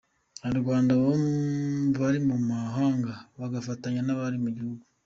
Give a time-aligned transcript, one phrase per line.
[0.39, 0.91] Abanyarwanda
[2.01, 4.83] bari mu mahanga bagafatanya n’abari mu gihugu.